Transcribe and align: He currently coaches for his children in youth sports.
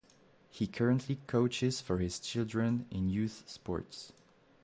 He 0.49 0.65
currently 0.65 1.19
coaches 1.27 1.79
for 1.79 1.99
his 1.99 2.19
children 2.19 2.87
in 2.89 3.11
youth 3.11 3.43
sports. 3.45 4.11